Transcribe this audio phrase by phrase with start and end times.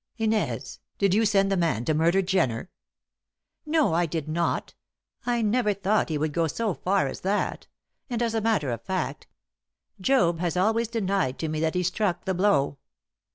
[0.17, 0.79] "Inez!
[0.97, 2.71] Did you send the man to murder Jenner?"
[3.67, 4.73] "No, I did not.
[5.27, 7.67] I never thought he would goo so far as that.
[8.09, 9.27] And, as a matter of fact.
[9.99, 12.79] Job has always denied to me that he struck the blow."